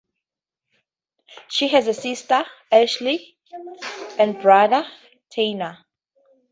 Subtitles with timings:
[1.49, 3.37] She has a sister, Ashley,
[4.17, 4.83] and a brother,
[5.29, 5.77] Tanner.